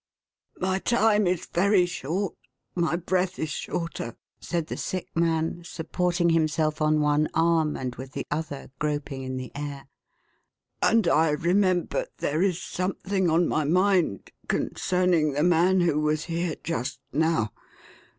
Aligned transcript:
"My 0.57 0.79
time 0.79 1.27
is 1.27 1.45
very 1.45 1.85
short, 1.85 2.33
my 2.73 2.95
breath 2.95 3.37
is 3.37 3.51
shorter," 3.51 4.15
said 4.39 4.65
the 4.65 4.75
sick 4.75 5.09
man, 5.15 5.61
supporting 5.63 6.29
himself 6.31 6.81
on 6.81 7.01
one 7.01 7.29
arm, 7.35 7.77
and 7.77 7.93
with 7.93 8.13
the 8.13 8.25
other 8.31 8.71
groping 8.79 9.21
in 9.21 9.37
the 9.37 9.51
air, 9.53 9.87
"and 10.81 11.07
I 11.07 11.29
remember 11.29 12.07
there 12.17 12.41
is 12.41 12.59
something 12.59 13.29
on 13.29 13.47
my 13.47 13.63
mind 13.63 14.31
concerning 14.47 15.33
the 15.33 15.43
man 15.43 15.81
who 15.81 15.99
was 15.99 16.23
here 16.25 16.55
just 16.63 16.99
now. 17.13 17.53